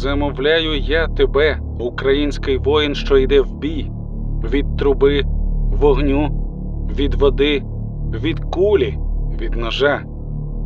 Замовляю 0.00 0.78
я 0.78 1.08
тебе, 1.08 1.58
український 1.78 2.58
воїн, 2.58 2.94
що 2.94 3.18
йде 3.18 3.40
в 3.40 3.58
бій, 3.58 3.90
від 4.44 4.76
труби, 4.76 5.22
вогню, 5.72 6.28
від 6.98 7.14
води, 7.14 7.62
від 8.12 8.40
кулі, 8.40 8.98
від 9.40 9.56
ножа 9.56 10.02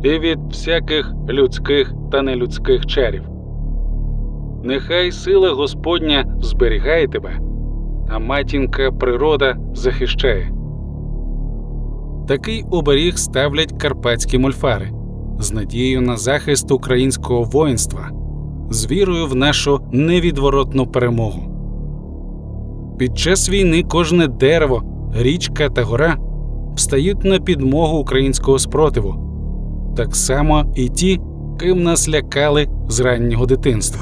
і 0.03 0.09
від 0.09 0.39
всяких 0.47 1.13
людських 1.29 1.93
та 2.11 2.21
нелюдських 2.21 2.85
чарів. 2.85 3.23
Нехай 4.63 5.11
сила 5.11 5.51
Господня 5.51 6.37
зберігає 6.41 7.07
тебе, 7.07 7.39
а 8.09 8.19
матінка 8.19 8.91
природа 8.91 9.57
захищає. 9.73 10.51
Такий 12.27 12.63
оберіг 12.71 13.17
ставлять 13.17 13.73
карпатські 13.81 14.37
мольфари 14.37 14.91
з 15.39 15.53
надією 15.53 16.01
на 16.01 16.17
захист 16.17 16.71
українського 16.71 17.43
воїнства, 17.43 18.09
з 18.69 18.91
вірою 18.91 19.27
в 19.27 19.35
нашу 19.35 19.79
невідворотну 19.91 20.87
перемогу. 20.87 21.51
Під 22.97 23.17
час 23.17 23.49
війни 23.49 23.83
кожне 23.83 24.27
дерево, 24.27 24.83
річка 25.15 25.69
та 25.69 25.83
гора 25.83 26.17
встають 26.75 27.23
на 27.23 27.39
підмогу 27.39 27.97
українського 27.97 28.59
спротиву, 28.59 29.15
так 29.97 30.15
само 30.15 30.73
і 30.75 30.89
ті, 30.89 31.19
ким 31.59 31.83
нас 31.83 32.09
лякали 32.09 32.67
з 32.89 32.99
раннього 32.99 33.45
дитинства. 33.45 34.01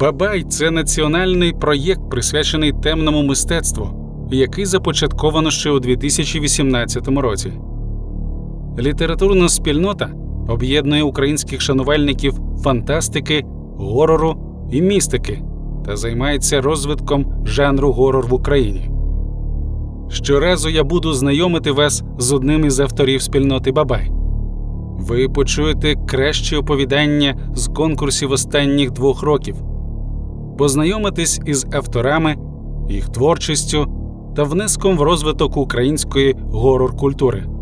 Бабай 0.00 0.42
це 0.42 0.70
національний 0.70 1.52
проєкт, 1.52 2.10
присвячений 2.10 2.72
темному 2.82 3.22
мистецтву, 3.22 3.88
який 4.30 4.66
започатковано 4.66 5.50
ще 5.50 5.70
у 5.70 5.80
2018 5.80 7.08
році. 7.08 7.52
Літературна 8.78 9.48
спільнота 9.48 10.10
об'єднує 10.48 11.02
українських 11.02 11.60
шанувальників 11.60 12.34
фантастики, 12.62 13.44
горору 13.76 14.36
і 14.72 14.82
містики 14.82 15.42
та 15.86 15.96
займається 15.96 16.60
розвитком 16.60 17.44
жанру 17.44 17.92
горор 17.92 18.26
в 18.26 18.34
Україні. 18.34 18.90
Щоразу 20.08 20.68
я 20.68 20.84
буду 20.84 21.12
знайомити 21.12 21.70
вас 21.72 22.02
з 22.18 22.32
одним 22.32 22.64
із 22.64 22.80
авторів 22.80 23.22
спільноти 23.22 23.72
Бабай. 23.72 24.10
Ви 24.98 25.28
почуєте 25.28 25.94
кращі 26.06 26.56
оповідання 26.56 27.36
з 27.54 27.68
конкурсів 27.68 28.32
останніх 28.32 28.90
двох 28.90 29.22
років, 29.22 29.56
познайомитесь 30.58 31.40
із 31.46 31.66
авторами, 31.72 32.36
їх 32.88 33.08
творчістю 33.08 33.86
та 34.36 34.42
внеском 34.42 34.98
в 34.98 35.02
розвиток 35.02 35.56
української 35.56 36.36
горор-культури. 36.50 37.53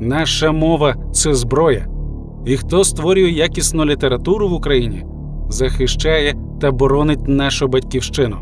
Наша 0.00 0.52
мова 0.52 0.94
це 1.12 1.34
зброя, 1.34 1.86
і 2.46 2.56
хто 2.56 2.84
створює 2.84 3.30
якісну 3.30 3.84
літературу 3.84 4.48
в 4.48 4.52
Україні, 4.52 5.04
захищає 5.48 6.34
та 6.60 6.70
боронить 6.70 7.28
нашу 7.28 7.68
батьківщину. 7.68 8.36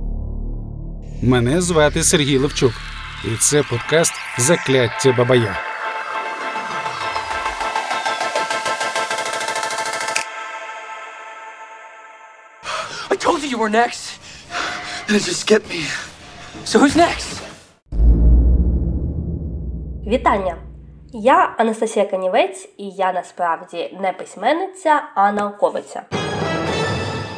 Мене 1.22 1.60
звати 1.60 2.02
Сергій 2.02 2.38
Левчук, 2.38 2.72
і 3.24 3.36
це 3.36 3.62
подкаст 3.62 4.12
Закляття 4.38 5.14
Бабая. 5.18 5.56
I 13.10 13.16
told 13.16 13.42
you 13.42 13.48
you 13.54 13.58
were 13.58 13.74
next. 13.84 14.02
It 15.08 15.22
just 15.28 15.40
skipped 15.46 15.68
me. 15.74 15.82
So 16.64 16.78
who's 16.80 16.96
next? 16.96 17.40
Вітання! 20.06 20.65
Я 21.12 21.54
Анастасія 21.58 22.06
Канівець, 22.06 22.68
і 22.76 22.90
я 22.90 23.12
насправді 23.12 23.98
не 24.00 24.12
письменниця, 24.12 25.02
а 25.14 25.32
науковиця. 25.32 26.02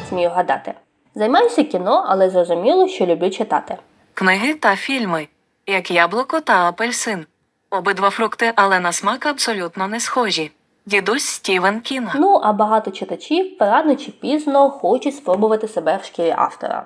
Смію 0.09 0.29
гадати. 0.29 0.73
Займаюся 1.15 1.63
кіно, 1.63 2.05
але 2.07 2.29
зрозуміло, 2.29 2.87
що 2.87 3.05
люблю 3.05 3.29
читати. 3.29 3.77
Книги 4.13 4.53
та 4.53 4.75
фільми, 4.75 5.27
як 5.67 5.91
яблуко 5.91 6.41
та 6.41 6.69
апельсин. 6.69 7.25
Обидва 7.69 8.09
фрукти, 8.09 8.53
але 8.55 8.79
на 8.79 8.91
смак 8.91 9.25
абсолютно 9.25 9.87
не 9.87 9.99
схожі. 9.99 10.51
Дідусь 10.85 11.25
Стівен 11.25 11.81
Кінг. 11.81 12.15
Ну, 12.15 12.39
а 12.43 12.53
багато 12.53 12.91
читачів 12.91 13.57
рано 13.59 13.95
чи 13.95 14.11
пізно 14.11 14.69
хочуть 14.69 15.15
спробувати 15.15 15.67
себе 15.67 15.99
в 16.01 16.05
шкірі 16.05 16.33
автора. 16.37 16.85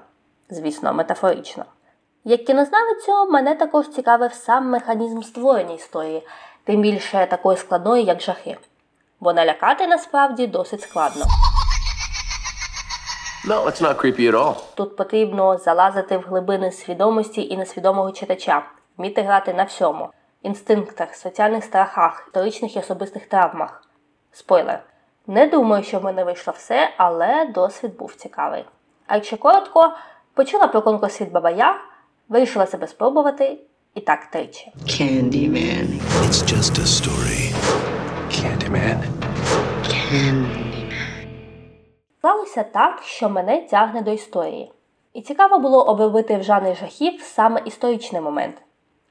Звісно, 0.50 0.94
метафорично. 0.94 1.66
Як 2.26 2.46
кінознавицю, 2.46 3.32
мене 3.32 3.56
також 3.56 3.90
цікавив 3.90 4.34
сам 4.34 4.70
механізм 4.70 5.22
створення 5.22 5.74
історії, 5.74 6.24
тим 6.64 6.82
більше 6.82 7.28
такої 7.30 7.58
складної, 7.58 8.04
як 8.04 8.22
жахи. 8.22 8.58
Бо 9.20 9.34
налякати 9.34 9.88
насправді 9.88 10.48
досить 10.48 10.82
складно. 10.82 11.26
No, 13.48 13.66
it's 13.66 13.82
not 13.82 13.96
creepy 13.96 14.32
at 14.32 14.36
all. 14.36 14.56
Тут 14.76 14.96
потрібно 14.96 15.58
залазити 15.58 16.18
в 16.18 16.22
глибини 16.22 16.72
свідомості 16.72 17.48
і 17.50 17.58
несвідомого 17.58 18.12
читача, 18.12 18.66
вміти 18.98 19.22
грати 19.22 19.54
на 19.54 19.64
всьому: 19.64 20.10
інстинктах, 20.42 21.16
соціальних 21.16 21.64
страхах, 21.64 22.24
історичних 22.28 22.76
і 22.76 22.80
особистих 22.80 23.26
травмах. 23.26 23.84
Спойлер. 24.32 24.84
Не 25.28 25.48
думаю, 25.48 25.84
що 25.84 26.00
в 26.00 26.04
мене 26.04 26.24
вийшло 26.24 26.54
все, 26.58 26.94
але 26.98 27.46
досвід 27.46 27.98
був 27.98 28.16
цікавий. 28.16 28.66
А 29.08 29.16
якщо 29.16 29.38
коротко, 29.38 29.94
почула 30.34 30.68
про 30.68 30.82
конкурс 30.82 31.22
від 31.22 31.32
Бабая, 31.32 31.76
вирішила 32.30 32.66
себе 32.66 32.88
спробувати 32.88 33.58
і 33.96 34.02
так 34.02 34.26
тричі. 34.26 34.72
Candyman. 34.86 35.88
It's 36.26 36.44
just 36.54 36.78
a 36.80 36.86
story. 36.86 37.54
Candyman. 38.30 39.04
Склалося 42.18 42.64
так, 42.64 43.02
що 43.04 43.30
мене 43.30 43.62
тягне 43.62 44.02
до 44.02 44.12
історії. 44.12 44.72
І 45.14 45.22
цікаво 45.22 45.60
було 45.60 45.84
обробити 45.84 46.38
в 46.38 46.44
жанрі 46.44 46.76
жахів 46.76 47.22
саме 47.22 47.62
історичний 47.66 48.22
момент. 48.22 48.56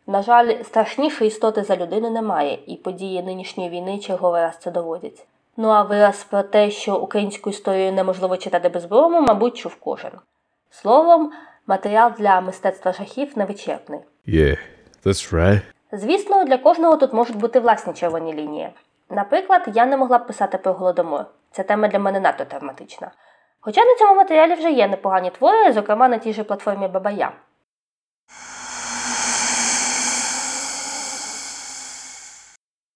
На 0.06 0.22
жаль, 0.22 0.62
страшнішої 0.62 1.28
істоти 1.28 1.62
за 1.62 1.76
людину 1.76 2.10
немає, 2.10 2.58
і 2.66 2.76
події 2.76 3.22
нинішньої 3.22 3.70
війни 3.70 3.98
черговий 3.98 4.42
раз 4.42 4.58
це 4.58 4.70
доводять. 4.70 5.26
Ну 5.56 5.68
а 5.68 5.82
вираз 5.82 6.24
про 6.24 6.42
те, 6.42 6.70
що 6.70 6.96
українську 6.96 7.50
історію 7.50 7.92
неможливо 7.92 8.36
читати 8.36 8.68
безброму, 8.68 9.20
мабуть, 9.20 9.56
чув 9.56 9.74
кожен. 9.74 10.12
Словом, 10.70 11.32
матеріал 11.66 12.12
для 12.18 12.40
мистецтва 12.40 12.92
жахів 12.92 13.38
невичерпний. 13.38 14.00
Yeah, 14.28 14.58
that's 15.04 15.34
right. 15.34 15.60
Звісно, 15.92 16.44
для 16.44 16.58
кожного 16.58 16.96
тут 16.96 17.12
можуть 17.12 17.36
бути 17.36 17.60
власні 17.60 17.92
червоні 17.92 18.34
лінії. 18.34 18.70
Наприклад, 19.10 19.62
я 19.74 19.86
не 19.86 19.96
могла 19.96 20.18
б 20.18 20.26
писати 20.26 20.58
про 20.58 20.72
голодомор. 20.72 21.24
Ця 21.50 21.62
тема 21.62 21.88
для 21.88 21.98
мене 21.98 22.20
надто 22.20 22.44
травматична. 22.44 23.10
Хоча 23.60 23.84
на 23.84 23.94
цьому 23.94 24.14
матеріалі 24.14 24.54
вже 24.54 24.70
є 24.70 24.88
непогані 24.88 25.30
твори, 25.30 25.72
зокрема 25.72 26.08
на 26.08 26.18
тій 26.18 26.32
же 26.32 26.44
платформі 26.44 26.88
Бабая. 26.88 27.32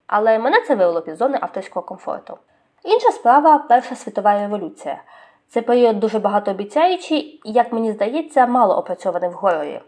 Але 0.07 0.39
мене 0.39 0.61
це 0.61 0.75
вивело 0.75 1.01
під 1.01 1.15
зони 1.15 1.37
авторського 1.41 1.85
комфорту. 1.85 2.37
Інша 2.83 3.11
справа 3.11 3.57
Перша 3.57 3.95
світова 3.95 4.39
революція. 4.39 5.01
Це 5.49 5.61
період 5.61 5.99
дуже 5.99 6.19
багатообіцяючий 6.19 7.41
і, 7.45 7.51
як 7.51 7.73
мені 7.73 7.91
здається, 7.91 8.45
мало 8.45 8.77
опрацьований 8.77 9.29
в 9.29 9.33
горорі. 9.33 9.81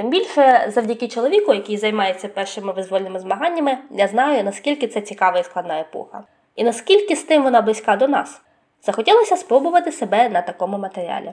Тим 0.00 0.10
більше, 0.10 0.70
завдяки 0.74 1.08
чоловіку, 1.08 1.54
який 1.54 1.76
займається 1.76 2.28
першими 2.28 2.72
визвольними 2.72 3.20
змаганнями, 3.20 3.78
я 3.90 4.08
знаю, 4.08 4.44
наскільки 4.44 4.88
це 4.88 5.00
цікава 5.00 5.38
і 5.38 5.44
складна 5.44 5.80
епоха. 5.80 6.22
І 6.56 6.64
наскільки 6.64 7.16
з 7.16 7.22
тим 7.22 7.42
вона 7.42 7.60
близька 7.60 7.96
до 7.96 8.08
нас. 8.08 8.40
Захотілося 8.86 9.36
спробувати 9.36 9.92
себе 9.92 10.28
на 10.28 10.42
такому 10.42 10.78
матеріалі. 10.78 11.32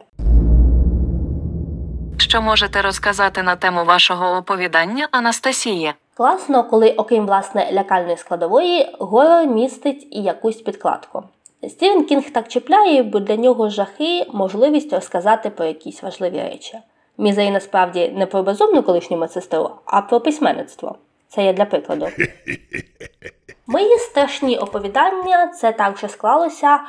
Що 2.17 2.41
можете 2.41 2.81
розказати 2.81 3.43
на 3.43 3.55
тему 3.55 3.85
вашого 3.85 4.37
оповідання, 4.37 5.07
Анастасія? 5.11 5.93
Класно, 6.13 6.63
коли, 6.63 6.91
окрім 6.91 7.25
власне 7.25 7.69
лякальної 7.71 8.17
складової, 8.17 8.95
горор 8.99 9.47
містить 9.47 10.07
і 10.11 10.21
якусь 10.21 10.61
підкладку. 10.61 11.23
Стівен 11.69 12.05
Кінг 12.05 12.29
так 12.29 12.47
чіпляє, 12.47 13.03
бо 13.03 13.19
для 13.19 13.35
нього 13.35 13.69
жахи 13.69 14.25
можливість 14.33 14.93
розказати 14.93 15.49
про 15.49 15.65
якісь 15.65 16.03
важливі 16.03 16.37
речі. 16.37 16.77
Мізей 17.17 17.51
насправді 17.51 18.09
не 18.09 18.25
про 18.25 18.43
безумну 18.43 18.83
колишню 18.83 19.17
медсестру, 19.17 19.69
а 19.85 20.01
про 20.01 20.19
письменництво. 20.19 20.95
Це 21.27 21.43
є 21.43 21.53
для 21.53 21.65
прикладу. 21.65 22.07
Мої 23.67 23.97
страшні 23.97 24.57
оповідання 24.57 25.47
це 25.47 25.71
так 25.71 25.97
же 25.97 26.07
склалося 26.07 26.79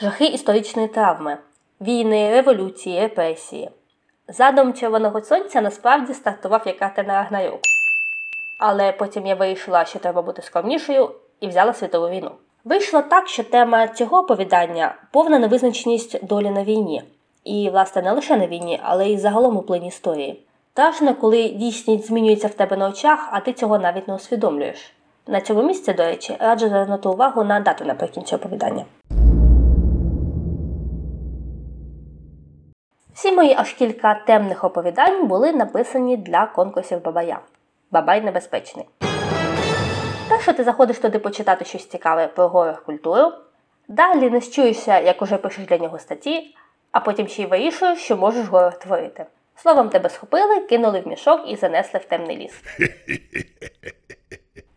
жахи 0.00 0.26
історичної 0.26 0.88
травми, 0.88 1.38
війни, 1.80 2.30
революції, 2.30 3.00
репресії. 3.00 3.70
Задум 4.28 4.74
Червоного 4.74 5.20
Сонця 5.22 5.60
насправді 5.60 6.14
стартував 6.14 6.62
як 6.66 6.78
карта 6.78 7.02
на 7.02 7.14
Рагнарёк. 7.14 7.58
Але 8.58 8.92
потім 8.92 9.26
я 9.26 9.34
вирішила, 9.34 9.84
що 9.84 9.98
треба 9.98 10.22
бути 10.22 10.42
скромнішою, 10.42 11.10
і 11.40 11.48
взяла 11.48 11.74
світову 11.74 12.08
війну. 12.08 12.30
Вийшло 12.64 13.02
так, 13.02 13.28
що 13.28 13.44
тема 13.44 13.88
цього 13.88 14.18
оповідання 14.18 14.94
повна 15.12 15.38
невизначеність 15.38 16.26
долі 16.26 16.50
на 16.50 16.64
війні. 16.64 17.02
І, 17.44 17.70
власне, 17.70 18.02
не 18.02 18.12
лише 18.12 18.36
на 18.36 18.46
війні, 18.46 18.80
але 18.82 19.08
й 19.08 19.18
загалом 19.18 19.56
у 19.56 19.62
плині 19.62 19.88
історії. 19.88 20.44
Страшно, 20.72 21.14
коли 21.14 21.48
дійсність 21.48 22.06
змінюється 22.06 22.48
в 22.48 22.54
тебе 22.54 22.76
на 22.76 22.88
очах, 22.88 23.28
а 23.32 23.40
ти 23.40 23.52
цього 23.52 23.78
навіть 23.78 24.08
не 24.08 24.14
усвідомлюєш. 24.14 24.92
На 25.26 25.40
цьому 25.40 25.62
місці, 25.62 25.92
до 25.92 26.02
речі, 26.02 26.36
раджу 26.40 26.68
звернути 26.68 27.08
увагу 27.08 27.44
на 27.44 27.60
дату 27.60 27.84
наприкінці 27.84 28.34
оповідання. 28.34 28.84
Всі 33.14 33.32
мої 33.32 33.54
аж 33.58 33.72
кілька 33.72 34.14
темних 34.14 34.64
оповідань 34.64 35.26
були 35.26 35.52
написані 35.52 36.16
для 36.16 36.46
конкурсів 36.46 37.02
Бабая. 37.04 37.40
Бабай 37.90 38.20
небезпечний. 38.20 38.86
Так 40.28 40.40
що 40.42 40.52
ти 40.52 40.64
заходиш 40.64 40.98
туди 40.98 41.18
почитати 41.18 41.64
щось 41.64 41.86
цікаве 41.86 42.26
про 42.26 42.48
горор 42.48 42.82
культуру, 42.86 43.32
далі 43.88 44.30
не 44.30 44.40
щуєшся, 44.40 44.98
як 44.98 45.22
уже 45.22 45.36
пишеш 45.36 45.66
для 45.66 45.78
нього 45.78 45.98
статті, 45.98 46.54
а 46.92 47.00
потім 47.00 47.28
ще 47.28 47.42
й 47.42 47.46
вирішуєш, 47.46 47.98
що 47.98 48.16
можеш 48.16 48.46
горор 48.46 48.78
творити. 48.78 49.26
Словом, 49.56 49.88
тебе 49.88 50.08
схопили, 50.08 50.60
кинули 50.60 51.00
в 51.00 51.08
мішок 51.08 51.40
і 51.48 51.56
занесли 51.56 52.00
в 52.00 52.04
темний 52.04 52.36
ліс. 52.36 52.62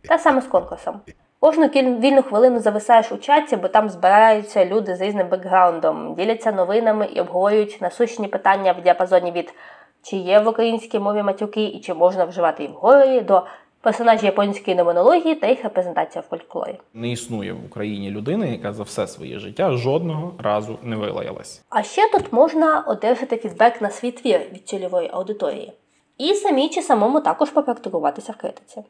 Та 0.08 0.18
саме 0.18 0.40
з 0.40 0.46
конкурсом. 0.46 1.00
Кожну 1.40 1.66
вільну 1.66 2.22
хвилину 2.22 2.58
зависаєш 2.58 3.12
у 3.12 3.16
чаті, 3.16 3.56
бо 3.56 3.68
там 3.68 3.88
збираються 3.88 4.64
люди 4.64 4.96
з 4.96 5.00
різним 5.00 5.28
бекграундом, 5.28 6.14
діляться 6.14 6.52
новинами 6.52 7.06
і 7.06 7.20
обговорюють 7.20 7.78
насущні 7.80 8.28
питання 8.28 8.72
в 8.72 8.82
діапазоні 8.82 9.32
від 9.32 9.54
чи 10.02 10.16
є 10.16 10.38
в 10.38 10.48
українській 10.48 10.98
мові 10.98 11.22
матюки 11.22 11.64
і 11.64 11.80
чи 11.80 11.94
можна 11.94 12.24
вживати 12.24 12.62
їх 12.62 12.72
в 12.72 12.74
горорі, 12.74 13.20
до 13.20 13.46
персонажів 13.84 14.24
японської 14.24 14.76
номенології 14.76 15.34
та 15.34 15.46
їх 15.46 15.62
репрезентація 15.62 16.22
в 16.22 16.24
фольклорі. 16.30 16.80
Не 16.94 17.08
існує 17.10 17.52
в 17.52 17.64
Україні 17.64 18.10
людини, 18.10 18.50
яка 18.50 18.72
за 18.72 18.82
все 18.82 19.06
своє 19.06 19.38
життя 19.38 19.70
жодного 19.72 20.32
разу 20.38 20.78
не 20.82 20.96
вилаялась. 20.96 21.62
А 21.68 21.82
ще 21.82 22.08
тут 22.12 22.32
можна 22.32 22.80
одержати 22.80 23.36
фідбек 23.36 23.82
на 23.82 23.90
свій 23.90 24.10
твір 24.10 24.40
від 24.52 24.68
цільової 24.68 25.10
аудиторії. 25.12 25.72
І 26.18 26.34
самі 26.34 26.68
чи 26.68 26.82
самому 26.82 27.20
також 27.20 27.50
попрактикуватися 27.50 28.32
в 28.32 28.36
критиці. 28.36 28.82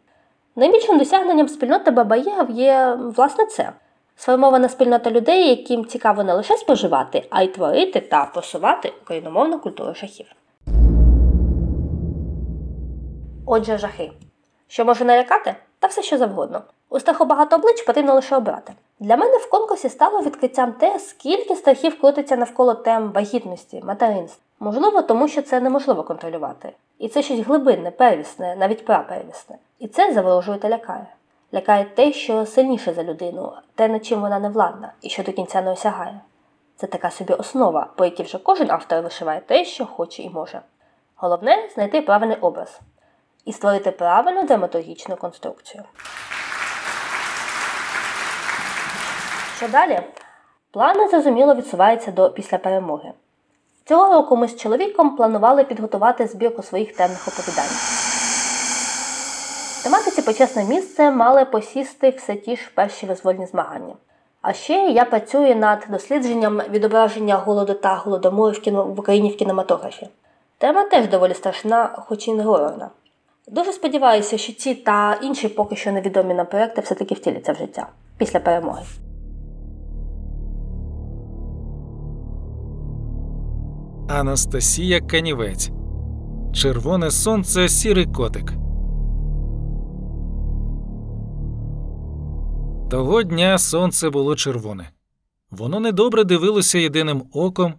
Найбільшим 0.57 0.99
досягненням 0.99 1.49
спільноти 1.49 1.91
Бабаєв 1.91 2.51
є 2.51 2.99
власне 3.17 3.47
це 3.47 3.73
сформована 4.17 4.69
спільнота 4.69 5.11
людей, 5.11 5.49
яким 5.49 5.87
цікаво 5.87 6.25
не 6.25 6.35
лише 6.35 6.57
споживати, 6.57 7.27
а 7.31 7.43
й 7.43 7.49
творити 7.49 8.01
та 8.01 8.25
просувати 8.25 8.93
україномовну 9.03 9.59
культуру 9.59 9.95
шахів. 9.95 10.27
Отже, 13.47 13.79
жахи. 13.79 14.11
Що 14.69 14.85
може 14.85 15.05
налякати? 15.05 15.55
Та 15.79 15.87
все 15.87 16.03
що 16.03 16.19
завгодно. 16.19 16.63
У 16.89 17.01
страху 17.01 17.25
багато 17.25 17.57
облич 17.57 17.83
потрібно 17.83 18.15
лише 18.15 18.37
обрати. 18.37 18.73
Для 19.01 19.17
мене 19.17 19.37
в 19.37 19.51
конкурсі 19.51 19.89
стало 19.89 20.21
відкриттям 20.21 20.73
те, 20.73 20.99
скільки 20.99 21.57
страхів 21.57 22.01
крутиться 22.01 22.37
навколо 22.37 22.75
тем 22.75 23.13
вагітності, 23.13 23.83
материнства. 23.85 24.43
Можливо, 24.61 25.03
тому 25.03 25.29
що 25.29 25.43
це 25.43 25.61
неможливо 25.61 26.03
контролювати. 26.03 26.73
І 26.99 27.09
це 27.09 27.23
щось 27.23 27.41
глибинне, 27.41 27.91
первісне, 27.91 28.57
навіть 28.57 28.85
прапервісне. 28.85 29.57
І 29.79 29.89
це 29.89 30.13
заворожує 30.13 30.59
та 30.59 30.69
лякає. 30.69 31.07
Лякає 31.55 31.85
те, 31.85 32.13
що 32.13 32.47
сильніше 32.47 32.95
за 32.95 33.05
людину, 33.05 33.53
те, 33.75 33.89
над 33.89 34.07
чим 34.07 34.21
вона 34.21 34.39
не 34.39 34.49
владна 34.49 34.93
і 35.03 35.09
що 35.09 35.23
до 35.23 35.33
кінця 35.33 35.63
не 35.63 35.73
осягає. 35.73 36.21
Це 36.77 36.87
така 36.87 37.11
собі 37.11 37.33
основа, 37.33 37.87
по 37.97 38.05
якій 38.05 38.23
вже 38.23 38.39
кожен 38.39 38.71
автор 38.71 39.03
вишиває 39.03 39.41
те, 39.41 39.65
що 39.65 39.87
хоче 39.87 40.23
і 40.23 40.31
може. 40.31 40.61
Головне 41.17 41.69
знайти 41.75 42.03
правильний 42.03 42.37
образ 42.37 42.81
і 43.45 43.53
створити 43.53 43.91
правильну 43.91 44.43
драматургічну 44.43 45.17
конструкцію. 45.17 45.85
Що 49.57 49.69
далі? 49.69 50.01
Плани 50.71 51.09
зрозуміло 51.09 51.55
відсуваються 51.55 52.11
до 52.11 52.31
після 52.31 52.59
перемоги. 52.59 53.13
Цього 53.85 54.15
року 54.15 54.37
ми 54.37 54.49
з 54.49 54.57
чоловіком 54.57 55.17
планували 55.17 55.65
підготувати 55.65 56.27
збірку 56.27 56.63
своїх 56.63 56.97
темних 56.97 57.29
оповідань. 57.29 57.71
Тематиці 59.83 60.23
почесне 60.23 60.65
місце 60.65 61.11
мали 61.11 61.45
посісти 61.45 62.11
все 62.11 62.35
ті 62.35 62.57
ж 62.57 62.71
перші 62.75 63.07
визвольні 63.07 63.47
змагання. 63.47 63.95
А 64.43 64.53
ще 64.53 64.75
я 64.75 65.05
працюю 65.05 65.57
над 65.57 65.87
дослідженням 65.91 66.61
відображення 66.71 67.37
голоду 67.37 67.75
та 67.75 67.95
голодомору 67.95 68.53
в, 68.53 68.61
кіно... 68.61 68.85
в 68.85 69.01
Україні 69.01 69.31
в 69.31 69.37
кінематографі. 69.37 70.09
Тема 70.59 70.85
теж 70.85 71.09
доволі 71.09 71.35
страшна, 71.35 71.91
хоч 72.09 72.29
і 72.29 72.33
не 72.33 72.43
горорна. 72.43 72.91
Дуже 73.49 73.73
сподіваюся, 73.73 74.39
що 74.39 74.53
ці 74.53 74.75
та 74.75 75.15
інші 75.23 75.49
поки 75.49 75.77
що 75.77 75.93
невідомі 75.93 76.35
нам 76.35 76.47
проекти 76.47 76.81
все-таки 76.81 77.15
втіляться 77.15 77.53
в 77.53 77.57
життя 77.57 77.89
після 78.19 78.41
перемоги. 78.41 78.83
Анастасія 84.09 85.01
Канівець. 85.01 85.71
Червоне 86.53 87.11
сонце, 87.11 87.69
сірий 87.69 88.07
котик. 88.07 88.53
Того 92.91 93.23
дня 93.23 93.59
сонце 93.59 94.11
було 94.11 94.37
червоне. 94.37 94.91
Воно 95.51 95.81
недобре 95.81 96.25
дивилося 96.25 96.79
єдиним 96.79 97.23
оком 97.33 97.75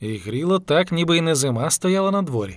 і 0.00 0.16
гріло 0.16 0.58
так, 0.58 0.92
ніби 0.92 1.18
й 1.18 1.20
не 1.20 1.34
зима 1.34 1.70
стояла 1.70 2.10
на 2.10 2.22
дворі. 2.22 2.56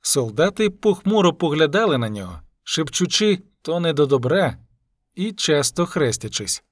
Солдати 0.00 0.70
похмуро 0.70 1.32
поглядали 1.32 1.98
на 1.98 2.08
нього, 2.08 2.40
шепчучи 2.64 3.42
то 3.62 3.80
не 3.80 3.92
до 3.92 4.06
добра 4.06 4.58
і 5.14 5.32
часто 5.32 5.86
хрестячись. 5.86 6.62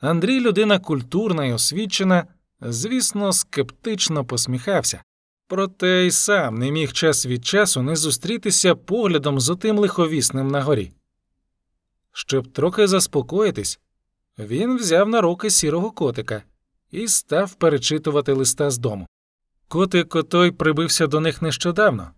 Андрій, 0.00 0.40
людина 0.40 0.78
культурна 0.78 1.46
і 1.46 1.52
освічена, 1.52 2.26
звісно, 2.60 3.32
скептично 3.32 4.24
посміхався. 4.24 5.02
Проте 5.46 6.06
й 6.06 6.10
сам 6.10 6.58
не 6.58 6.70
міг 6.70 6.92
час 6.92 7.26
від 7.26 7.44
часу 7.44 7.82
не 7.82 7.96
зустрітися 7.96 8.74
поглядом 8.74 9.40
з 9.40 9.50
отим 9.50 9.78
лиховісним 9.78 10.48
на 10.48 10.62
горі. 10.62 10.92
Щоб 12.12 12.52
трохи 12.52 12.86
заспокоїтись, 12.86 13.80
він 14.38 14.76
взяв 14.76 15.08
на 15.08 15.20
руки 15.20 15.50
сірого 15.50 15.90
котика 15.90 16.42
і 16.90 17.08
став 17.08 17.54
перечитувати 17.54 18.32
листа 18.32 18.70
з 18.70 18.78
дому. 18.78 19.06
Котик 19.68 20.16
отой 20.16 20.50
прибився 20.50 21.06
до 21.06 21.20
них 21.20 21.42
нещодавно, 21.42 22.10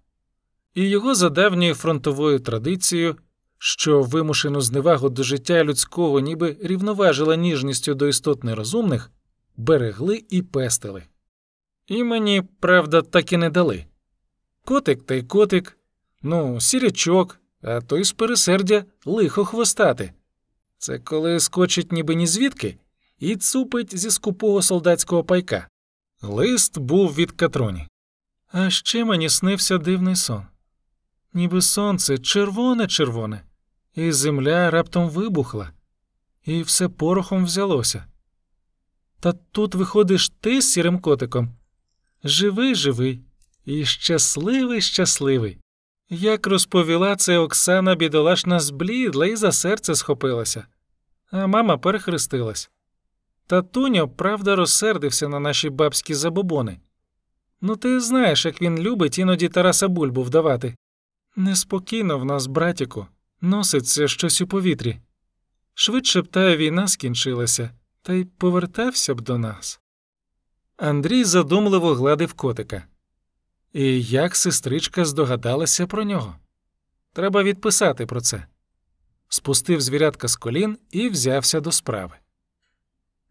і 0.75 0.89
його 0.89 1.15
за 1.15 1.31
давньою 1.31 1.75
фронтовою 1.75 2.39
традицією, 2.39 3.17
що 3.59 4.03
вимушену 4.03 4.61
зневагу 4.61 5.09
до 5.09 5.23
життя 5.23 5.65
людського 5.65 6.21
ніби 6.21 6.57
рівноважила 6.61 7.37
ніжністю 7.37 7.95
до 7.95 8.07
істот 8.07 8.45
нерозумних, 8.45 9.11
берегли 9.57 10.25
і 10.31 10.43
пестили. 10.43 11.03
Імені, 11.87 12.43
правда, 12.61 13.03
так 13.03 13.33
і 13.33 13.37
не 13.37 13.51
дали. 13.51 13.85
Котик 14.65 15.03
та 15.03 15.15
й 15.15 15.23
котик, 15.23 15.79
ну, 16.23 16.61
сірячок, 16.61 17.41
а 17.63 17.81
той 17.81 18.05
з 18.05 18.13
пересердя 18.13 18.85
лихо 19.05 19.45
хвостати. 19.45 20.13
Це 20.79 20.99
коли 20.99 21.41
скочить 21.41 21.93
ніби 21.93 22.15
ні 22.15 22.27
звідки 22.27 22.77
і 23.19 23.37
цупить 23.37 23.99
зі 23.99 24.11
скупого 24.11 24.63
солдатського 24.63 25.25
пайка. 25.25 25.69
Лист 26.23 26.79
був 26.79 27.15
від 27.15 27.33
Катроні. 27.33 27.89
А 28.53 28.71
ще 28.71 29.05
мені 29.05 29.29
снився 29.29 29.79
дивний 29.79 30.17
сон. 30.17 30.47
Ніби 31.35 31.63
сонце 31.63 32.19
червоне-червоне, 32.19 33.45
і 33.95 34.13
земля 34.13 34.71
раптом 34.71 35.09
вибухла, 35.09 35.71
і 36.45 36.63
все 36.63 36.89
порохом 36.89 37.45
взялося. 37.45 38.05
Та 39.21 39.33
тут 39.33 39.75
виходиш 39.75 40.29
ти 40.29 40.61
з 40.61 40.73
сірим 40.73 40.99
котиком. 40.99 41.57
Живий, 42.25 42.75
живий 42.75 43.21
і 43.65 43.85
щасливий, 43.85 44.81
щасливий. 44.81 45.59
Як 46.11 46.47
розповіла 46.47 47.17
це 47.17 47.39
Оксана 47.39 47.95
бідолашна 47.95 48.61
зблідла 48.61 49.27
і 49.27 49.37
за 49.37 49.53
серце 49.53 49.95
схопилася, 49.95 50.67
а 51.31 51.47
мама 51.47 51.79
перехрестилась. 51.79 52.71
Татуньо, 53.47 54.09
правда, 54.09 54.57
розсердився 54.57 55.29
на 55.29 55.41
наші 55.41 55.71
бабські 55.71 56.15
забобони. 56.15 56.81
Ну, 57.61 57.77
ти 57.77 58.01
знаєш, 58.01 58.47
як 58.47 58.63
він 58.63 58.79
любить 58.79 59.19
іноді 59.19 59.49
Тараса 59.49 59.89
Бульбу 59.89 60.23
вдавати. 60.23 60.75
Неспокійно 61.37 62.19
в 62.19 62.25
нас, 62.25 62.47
братіку, 62.47 63.07
носиться 63.41 64.09
щось 64.09 64.41
у 64.41 64.47
повітрі. 64.47 65.01
Швидше 65.75 66.23
б 66.23 66.27
та 66.27 66.57
війна 66.57 66.89
скінчилася, 66.89 67.71
та 68.03 68.13
й 68.13 68.25
повертався 68.25 69.15
б 69.15 69.21
до 69.21 69.39
нас. 69.39 69.81
Андрій 70.77 71.25
задумливо 71.25 71.95
гладив 71.95 72.33
котика. 72.33 72.87
І 73.73 74.03
як 74.03 74.37
сестричка 74.37 75.05
здогадалася 75.05 75.87
про 75.87 76.05
нього? 76.05 76.37
Треба 77.13 77.43
відписати 77.43 78.07
про 78.07 78.21
це. 78.21 78.47
Спустив 79.29 79.81
звірятка 79.81 80.29
з 80.29 80.37
колін 80.37 80.79
і 80.91 81.09
взявся 81.09 81.61
до 81.61 81.73
справи. 81.73 82.15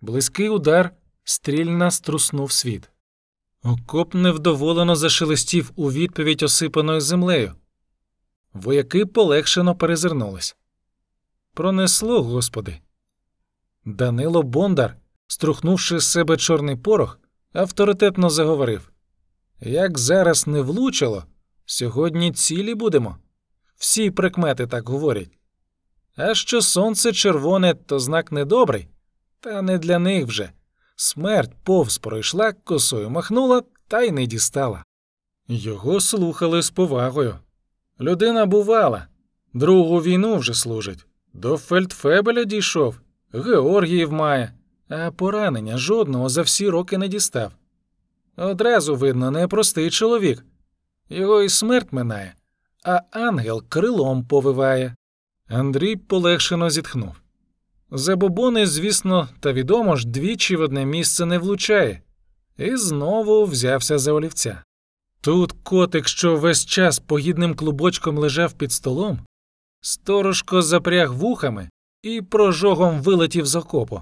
Близький 0.02 0.50
удар 0.50 0.92
стрільна 1.24 1.92
струснув 1.92 2.52
світ. 2.52 2.90
Окоп 3.64 4.14
невдоволено 4.14 4.96
зашелестів 4.96 5.72
у 5.76 5.92
відповідь 5.92 6.44
осипаною 6.44 7.02
землею. 7.02 7.56
Вояки 8.54 9.06
полегшено 9.06 9.76
перезирнулись. 9.76 10.56
Пронесло, 11.54 12.24
господи. 12.24 12.80
Данило 13.86 14.44
Бондар, 14.44 14.96
струхнувши 15.28 16.00
з 16.00 16.08
себе 16.08 16.38
чорний 16.38 16.76
порох, 16.76 17.20
авторитетно 17.54 18.30
заговорив 18.30 18.92
Як 19.60 19.98
зараз 19.98 20.48
не 20.48 20.62
влучило, 20.62 21.26
сьогодні 21.66 22.32
цілі 22.32 22.76
будемо. 22.76 23.18
Всі 23.76 24.12
прикмети 24.12 24.68
так 24.68 24.90
говорять. 24.90 25.38
А 26.16 26.36
що 26.36 26.62
сонце 26.62 27.14
червоне, 27.14 27.74
то 27.74 28.00
знак 28.00 28.32
недобрий, 28.32 28.88
та 29.40 29.62
не 29.62 29.78
для 29.78 30.00
них 30.00 30.26
вже. 30.26 30.52
Смерть 30.96 31.52
повз 31.64 31.98
пройшла, 31.98 32.54
косою 32.54 33.10
махнула 33.10 33.64
та 33.88 34.02
й 34.02 34.12
не 34.12 34.26
дістала. 34.26 34.84
Його 35.48 36.02
слухали 36.02 36.62
з 36.62 36.70
повагою. 36.70 37.40
Людина 38.00 38.46
бувала, 38.46 39.08
другу 39.54 40.02
війну 40.02 40.36
вже 40.36 40.54
служить. 40.54 41.06
До 41.34 41.58
фельдфебеля 41.58 42.44
дійшов, 42.44 43.00
Георгіїв 43.34 44.14
має, 44.14 44.54
а 44.90 45.12
поранення 45.12 45.78
жодного 45.78 46.30
за 46.30 46.42
всі 46.42 46.70
роки 46.70 46.98
не 46.98 47.08
дістав. 47.08 47.52
Одразу 48.38 48.96
видно, 48.96 49.32
непростий 49.32 49.90
чоловік. 49.90 50.46
Його 51.10 51.42
і 51.42 51.50
смерть 51.50 51.94
минає, 51.94 52.36
а 52.84 53.00
ангел 53.12 53.64
крилом 53.70 54.26
повиває. 54.26 54.96
Андрій 55.48 55.96
полегшено 55.96 56.70
зітхнув. 56.70 57.16
Забобони, 57.92 58.68
звісно, 58.68 59.30
та 59.40 59.54
відомо 59.54 59.96
ж 59.96 60.08
двічі 60.08 60.56
в 60.56 60.62
одне 60.62 60.86
місце 60.86 61.26
не 61.26 61.38
влучає, 61.38 62.02
і 62.58 62.76
знову 62.76 63.46
взявся 63.46 63.98
за 63.98 64.12
олівця. 64.12 64.64
Тут 65.24 65.52
котик, 65.64 66.08
що 66.08 66.36
весь 66.36 66.66
час 66.66 67.00
погідним 67.00 67.56
клубочком 67.56 68.18
лежав 68.18 68.54
під 68.54 68.72
столом, 68.72 69.20
сторожко 69.82 70.62
запряг 70.62 71.14
вухами 71.14 71.70
і 72.02 72.22
прожогом 72.22 73.02
вилетів 73.02 73.46
з 73.46 73.56
окопу. 73.56 74.02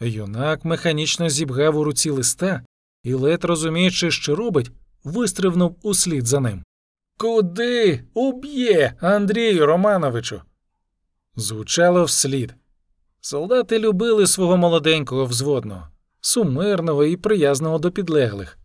Юнак 0.00 0.64
механічно 0.64 1.28
зібгав 1.28 1.76
у 1.76 1.84
руці 1.84 2.10
листа 2.10 2.62
і, 3.02 3.14
ледь 3.14 3.44
розуміючи, 3.44 4.10
що 4.10 4.36
робить, 4.36 4.70
вистрибнув 5.04 5.76
услід 5.82 6.26
за 6.26 6.40
ним. 6.40 6.64
Куди? 7.18 8.04
Уб'є, 8.14 8.94
Андрію 9.00 9.66
Романовичу. 9.66 10.42
Звучало 11.36 12.04
вслід. 12.04 12.54
Солдати 13.20 13.78
любили 13.78 14.26
свого 14.26 14.56
молоденького 14.56 15.24
взводного, 15.24 15.88
сумирного 16.20 17.04
і 17.04 17.16
приязного 17.16 17.78
до 17.78 17.90
підлеглих. 17.90 18.58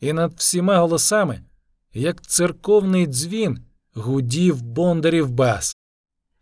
І 0.00 0.12
над 0.12 0.32
всіма 0.36 0.78
голосами, 0.78 1.42
як 1.94 2.22
церковний 2.22 3.06
дзвін, 3.06 3.58
гудів 3.94 4.62
бондарів 4.62 5.30
бас. 5.30 5.76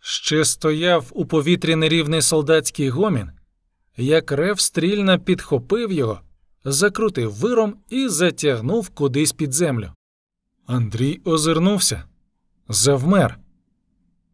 Ще 0.01 0.45
стояв 0.45 1.11
у 1.11 1.27
повітрі 1.27 1.77
нерівний 1.77 2.23
солдатський 2.23 2.89
гомін, 2.89 3.31
як 3.97 4.33
рев 4.33 4.61
стрільна 4.61 5.19
підхопив 5.19 5.93
його, 5.93 6.21
закрутив 6.65 7.33
виром 7.33 7.77
і 7.89 8.09
затягнув 8.09 8.89
кудись 8.89 9.33
під 9.33 9.53
землю. 9.53 9.93
Андрій 10.67 11.21
озирнувся, 11.25 12.05
завмер. 12.69 13.39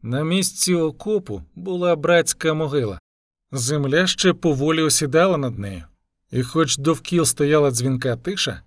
На 0.02 0.24
місці 0.24 0.74
окопу 0.74 1.42
була 1.54 1.96
братська 1.96 2.54
могила. 2.54 2.98
Земля 3.52 4.06
ще 4.06 4.32
поволі 4.32 4.82
осідала 4.82 5.36
над 5.36 5.58
нею, 5.58 5.84
і 6.30 6.42
хоч 6.42 6.76
довкіл 6.76 7.24
стояла 7.24 7.70
дзвінка 7.70 8.16
тиша, 8.16 8.62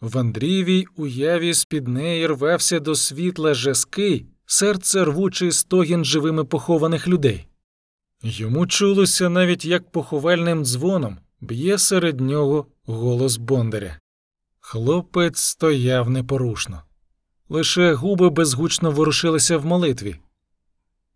в 0.00 0.18
Андрієвій 0.18 0.86
уяві 0.96 1.52
з-під 1.52 1.88
неї 1.88 2.26
рвався 2.26 2.80
до 2.80 2.94
світла 2.94 3.54
жаский, 3.54 4.26
серце 4.46 5.04
рвучий 5.04 5.52
стогін 5.52 6.04
живими 6.04 6.44
похованих 6.44 7.08
людей. 7.08 7.46
Йому 8.22 8.66
чулося 8.66 9.28
навіть 9.28 9.64
як 9.64 9.90
поховальним 9.90 10.64
дзвоном 10.64 11.18
б'є 11.40 11.78
серед 11.78 12.20
нього 12.20 12.66
голос 12.84 13.36
Бондаря. 13.36 13.98
Хлопець 14.60 15.38
стояв 15.38 16.10
непорушно, 16.10 16.82
лише 17.48 17.94
губи 17.94 18.30
безгучно 18.30 18.90
ворушилися 18.90 19.58
в 19.58 19.66
молитві. 19.66 20.16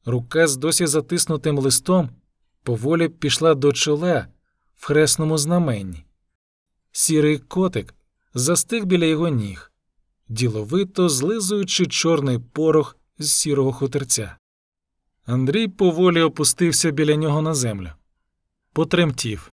Рука 0.05 0.47
з 0.47 0.57
досі 0.57 0.87
затиснутим 0.87 1.59
листом 1.59 2.11
поволі 2.63 3.09
пішла 3.09 3.55
до 3.55 3.73
чола 3.73 4.27
в 4.77 4.87
хресному 4.87 5.39
знаменні. 5.39 6.05
Сірий 6.93 7.39
котик 7.39 7.95
застиг 8.35 8.85
біля 8.85 9.05
його 9.05 9.29
ніг, 9.29 9.73
діловито 10.29 11.09
злизуючи 11.09 11.87
чорний 11.87 12.39
порох 12.39 12.97
з 13.19 13.33
сірого 13.33 13.73
хутерця. 13.73 14.37
Андрій 15.27 15.69
поволі 15.69 16.21
опустився 16.21 16.91
біля 16.91 17.17
нього 17.17 17.43
на 17.43 17.55
землю, 17.55 17.91
потремтів, 18.73 19.51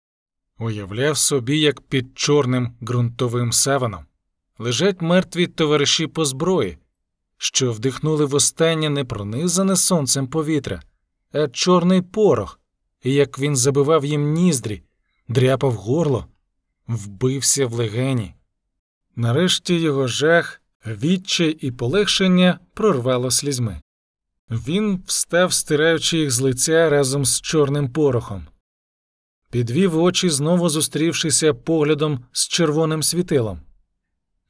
уявляв 0.59 1.17
собі, 1.17 1.61
як 1.61 1.81
під 1.81 2.19
чорним 2.19 2.75
ґрунтовим 2.83 3.53
саваном 3.53 4.05
лежать 4.59 5.03
мертві 5.03 5.47
товариші 5.47 6.07
по 6.07 6.25
зброї, 6.25 6.79
що 7.37 7.73
вдихнули 7.73 8.25
востаннє 8.25 8.91
не 8.91 9.05
пронизане 9.05 9.77
сонцем 9.77 10.27
повітря, 10.27 10.83
а 11.33 11.49
чорний 11.49 12.03
порох, 12.03 12.61
і 13.03 13.13
як 13.13 13.39
він 13.39 13.57
забивав 13.57 14.05
їм 14.05 14.33
ніздрі, 14.33 14.83
дряпав 15.29 15.73
горло, 15.73 16.27
вбився 16.87 17.67
в 17.67 17.73
легені. 17.73 18.35
Нарешті 19.17 19.75
його 19.81 20.07
жах, 20.07 20.63
відчай 20.87 21.51
і 21.51 21.71
полегшення 21.71 22.59
прорвало 22.75 23.31
слізьми. 23.31 23.81
Він 24.51 25.03
встав, 25.07 25.53
стираючи 25.53 26.19
їх 26.19 26.31
з 26.31 26.41
лиця 26.41 26.91
разом 26.91 27.25
з 27.25 27.41
чорним 27.41 27.89
порохом, 27.93 28.47
підвів 29.51 29.99
очі, 29.99 30.31
знову 30.31 30.69
зустрівшися 30.69 31.55
поглядом 31.55 32.25
з 32.33 32.49
червоним 32.49 33.03
світилом. 33.03 33.61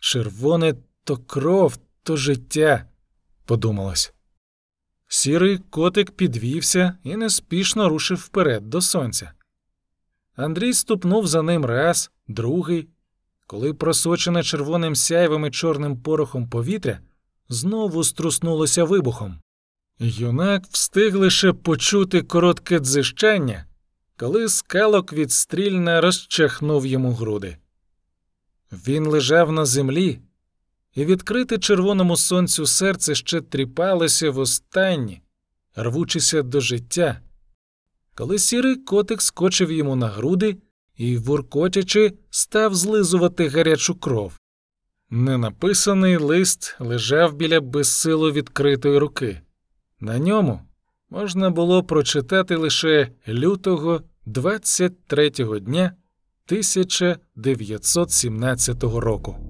Червоне 0.01 0.75
то 1.05 1.17
кров, 1.17 1.79
то 2.03 2.17
життя, 2.17 2.89
подумалось. 3.45 4.13
Сірий 5.09 5.59
котик 5.59 6.11
підвівся 6.11 6.99
і 7.03 7.17
неспішно 7.17 7.89
рушив 7.89 8.19
вперед 8.19 8.71
до 8.71 8.81
сонця. 8.81 9.33
Андрій 10.37 10.73
ступнув 10.73 11.27
за 11.27 11.43
ним 11.43 11.65
раз, 11.65 12.11
другий, 12.29 12.89
коли 13.47 13.75
просочене 13.75 14.43
червоним 14.43 14.97
сяйвим 14.97 15.47
і 15.47 15.51
чорним 15.51 15.97
порохом 16.03 16.49
повітря 16.49 17.01
знову 17.49 18.05
струснулося 18.05 18.85
вибухом. 18.85 19.41
Юнак 19.99 20.65
встиг 20.71 21.17
лише 21.17 21.53
почути 21.53 22.23
коротке 22.23 22.79
дзижчання, 22.79 23.67
коли 24.17 24.49
скалок 24.49 25.13
відстрільно 25.13 26.01
розчахнув 26.01 26.87
йому 26.87 27.13
груди. 27.13 27.57
Він 28.73 29.07
лежав 29.07 29.53
на 29.53 29.65
землі, 29.65 30.19
і 30.95 31.05
відкрите 31.05 31.59
червоному 31.59 32.17
сонцю 32.17 32.67
серце 32.67 33.15
ще 33.15 33.41
тріпалося 33.41 34.31
востаннє, 34.31 35.21
рвучися 35.77 36.43
до 36.43 36.61
життя, 36.61 37.21
коли 38.15 38.39
сірий 38.39 38.77
котик 38.77 39.23
скочив 39.23 39.73
йому 39.73 39.97
на 39.97 40.09
груди 40.09 40.57
і, 40.97 41.17
вуркотячи, 41.17 42.13
став 42.31 42.75
злизувати 42.75 43.49
гарячу 43.49 43.95
кров. 43.95 44.39
Ненаписаний 45.11 46.17
лист 46.17 46.77
лежав 46.79 47.35
біля 47.35 47.61
безсило 47.61 48.33
відкритої 48.33 48.99
руки. 48.99 49.41
На 50.01 50.19
ньому 50.19 50.61
можна 51.11 51.51
було 51.51 51.83
прочитати 51.83 52.57
лише 52.57 53.09
лютого 53.29 54.01
23-го 54.27 55.59
дня 55.59 55.93
1917 56.47 58.83
року. 58.83 59.44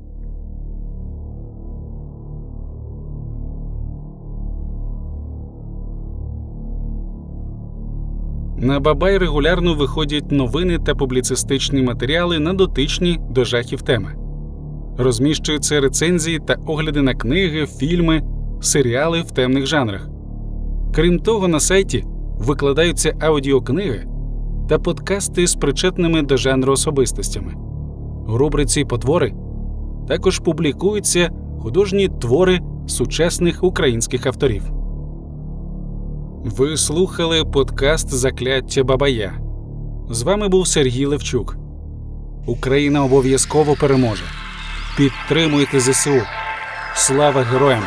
На 8.58 8.80
Бабай 8.80 9.18
регулярно 9.18 9.74
виходять 9.74 10.32
новини 10.32 10.78
та 10.78 10.94
публіцистичні 10.94 11.82
матеріали 11.82 12.38
на 12.38 12.52
дотичні 12.52 13.20
до 13.30 13.44
жахів 13.44 13.82
теми. 13.82 14.14
Розміщуються 14.98 15.80
рецензії 15.80 16.40
та 16.46 16.56
огляди 16.66 17.02
на 17.02 17.14
книги, 17.14 17.66
фільми, 17.66 18.22
серіали 18.60 19.22
в 19.22 19.30
темних 19.30 19.66
жанрах. 19.66 20.08
Крім 20.94 21.18
того, 21.18 21.48
на 21.48 21.60
сайті 21.60 22.04
викладаються 22.38 23.16
аудіокниги 23.20 24.06
та 24.68 24.78
подкасти 24.78 25.46
з 25.46 25.54
причетними 25.54 26.22
до 26.22 26.36
жанру 26.36 26.72
особистостями. 26.72 27.54
У 28.28 28.36
рубриці 28.36 28.84
Потвори 28.84 29.34
також 30.08 30.38
публікуються 30.38 31.30
художні 31.58 32.08
твори 32.08 32.60
сучасних 32.86 33.64
українських 33.64 34.26
авторів. 34.26 34.73
Ви 36.44 36.76
слухали 36.76 37.44
подкаст 37.44 38.14
Закляття 38.14 38.84
Бабая. 38.84 39.38
З 40.10 40.22
вами 40.22 40.48
був 40.48 40.66
Сергій 40.66 41.06
Левчук. 41.06 41.56
Україна 42.46 43.04
обов'язково 43.04 43.74
переможе. 43.74 44.24
Підтримуйте 44.96 45.80
ЗСУ. 45.80 46.22
Слава 46.94 47.42
героям! 47.42 47.82